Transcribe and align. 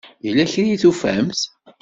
Yella 0.25 0.45
kra 0.51 0.67
i 0.73 0.77
tufamt? 0.81 1.41